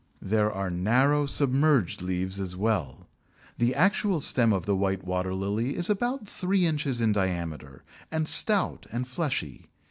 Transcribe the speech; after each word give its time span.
There 0.23 0.51
are 0.51 0.71
narrow 0.71 1.27
submerged 1.27 2.01
leaves 2.01 2.39
as 2.39 2.55
well. 2.55 3.07
The 3.59 3.75
actual 3.75 4.19
stem 4.19 4.51
of 4.51 4.65
the 4.65 4.75
White 4.75 5.03
Water 5.03 5.31
lily 5.35 5.75
is 5.75 5.91
about 5.91 6.27
three 6.27 6.65
inches 6.65 6.99
in 6.99 7.11
diameter, 7.11 7.83
and 8.09 8.27
stout 8.27 8.87
and 8.91 9.07
fleshy. 9.07 9.69